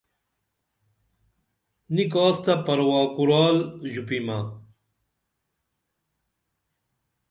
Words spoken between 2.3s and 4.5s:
تہ پرواہ کورال ژوپیمہ